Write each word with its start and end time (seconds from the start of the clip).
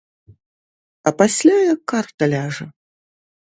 А 1.09 1.13
пасля 1.19 1.57
як 1.73 1.79
карта 1.93 2.23
ляжа. 2.33 2.67